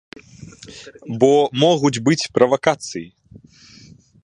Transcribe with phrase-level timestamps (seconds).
[1.23, 1.29] Бо
[1.65, 3.07] могуць быць правакацыі.